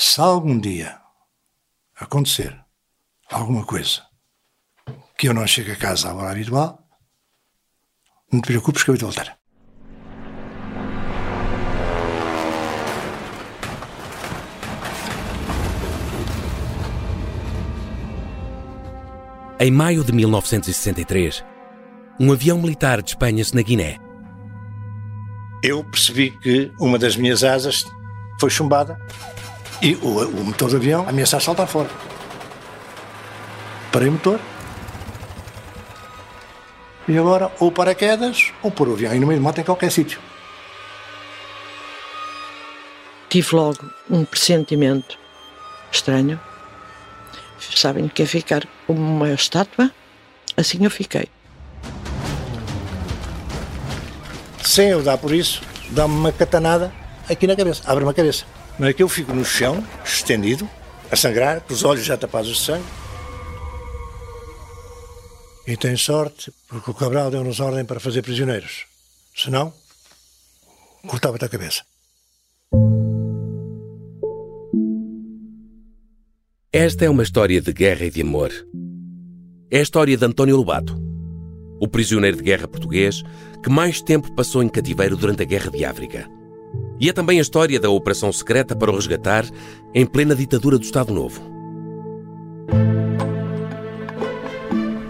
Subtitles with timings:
[0.00, 0.96] Se algum dia
[1.98, 2.56] acontecer
[3.28, 4.02] alguma coisa
[5.16, 6.78] que eu não chegue a casa à hora habitual,
[8.32, 9.36] não te preocupes que eu vou voltar.
[19.58, 21.44] Em maio de 1963,
[22.20, 23.98] um avião militar despenha-se na Guiné.
[25.60, 27.84] Eu percebi que uma das minhas asas
[28.38, 28.96] foi chumbada
[29.80, 31.88] e o, o motor do avião ameaçava saltar fora.
[33.92, 34.40] Parei o motor.
[37.06, 39.90] E agora, ou paraquedas, ou pôr o avião aí no meio do mato em qualquer
[39.90, 40.20] sítio.
[43.30, 43.78] Tive logo
[44.10, 45.18] um pressentimento
[45.90, 46.40] estranho.
[47.58, 49.90] Sabem que é ficar como uma estátua?
[50.56, 51.28] Assim eu fiquei.
[54.62, 56.92] Sem eu dar por isso, dá-me uma catanada
[57.28, 58.44] aqui na cabeça, abre-me a cabeça.
[58.78, 60.68] Não é que eu fico no chão, estendido,
[61.10, 62.84] a sangrar, com os olhos já tapados de sangue.
[65.66, 68.86] E tem sorte, porque o Cabral deu-nos ordem para fazer prisioneiros.
[69.36, 69.72] Senão,
[71.06, 71.82] cortava-te a cabeça.
[76.72, 78.52] Esta é uma história de guerra e de amor.
[79.70, 80.96] É a história de António Lobato,
[81.80, 83.22] o prisioneiro de guerra português
[83.62, 86.37] que mais tempo passou em cativeiro durante a Guerra de África.
[87.00, 89.44] E é também a história da operação secreta para o resgatar
[89.94, 91.40] em plena ditadura do Estado Novo.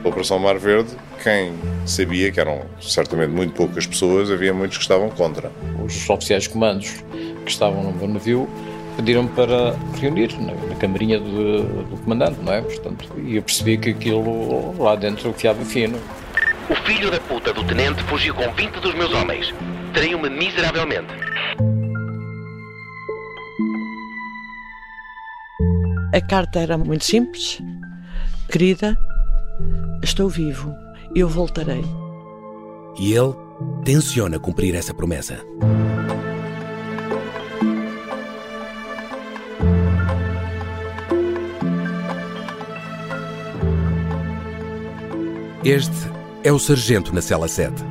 [0.05, 0.91] A Operação Mar Verde,
[1.23, 1.55] quem
[1.87, 5.51] sabia que eram certamente muito poucas pessoas, havia muitos que estavam contra.
[5.83, 7.03] Os oficiais de comandos
[7.45, 8.49] que estavam no meu navio
[8.97, 12.61] pediram para reunir na, na camarinha do, do, comandante, não é?
[12.61, 15.99] Portanto, e eu percebi que aquilo lá dentro fiava fino.
[16.69, 19.55] O filho da puta do tenente fugiu com 20 dos meus homens.
[19.95, 21.28] Traiu-me miseravelmente.
[26.13, 27.61] A carta era muito simples.
[28.51, 28.97] Querida,
[30.03, 30.75] estou vivo.
[31.15, 31.85] Eu voltarei.
[32.99, 33.35] E ele
[33.85, 35.39] tenciona cumprir essa promessa.
[45.63, 45.93] Este
[46.43, 47.85] é o Sargento na Cela 7,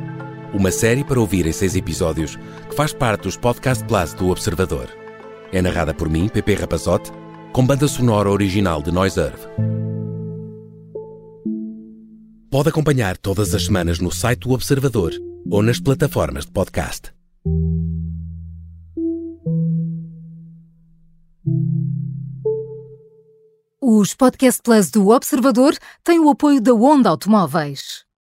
[0.55, 2.35] uma série para ouvir em seis episódios
[2.67, 4.89] que faz parte dos Podcast Plus do Observador.
[5.51, 7.11] É narrada por mim, Pepe Rapazote,
[7.57, 9.47] com banda sonora original de Noise Earth.
[12.51, 15.11] Pode acompanhar todas as semanas no site do Observador
[15.49, 17.11] ou nas plataformas de podcast.
[23.81, 28.06] Os Podcast Plus do Observador têm o apoio da Onda Automóveis.